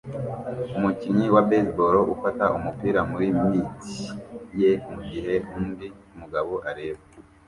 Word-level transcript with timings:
Umukinnyi 0.77 1.25
wa 1.35 1.43
baseball 1.49 1.95
ufata 2.15 2.45
umupira 2.57 2.99
muri 3.11 3.27
mitt 3.49 3.73
ye 4.61 4.71
mugihe 4.91 5.35
undi 5.57 5.87
mugabo 6.19 6.53
areba 6.69 7.01